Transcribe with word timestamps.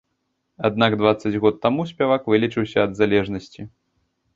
Аднак 0.69 0.91
дваццаць 1.01 1.39
год 1.45 1.61
таму 1.67 1.87
спявак 1.93 2.21
вылечыўся 2.35 2.77
ад 2.89 3.01
залежнасці. 3.05 3.73